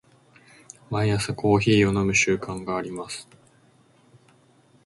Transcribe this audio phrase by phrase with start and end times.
[0.89, 3.27] 毎朝コーヒーを飲む習慣があります。